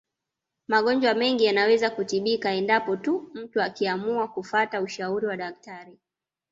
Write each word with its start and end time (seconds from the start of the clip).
Magonjwa 0.67 1.13
mengi 1.13 1.45
yanaweza 1.45 1.89
kutibika 1.89 2.49
endapo 2.51 2.95
tu 2.97 3.29
mtu 3.33 3.61
akiamua 3.61 4.27
kufata 4.27 4.81
ushauri 4.81 5.25
wa 5.27 5.37
daktari 5.37 5.99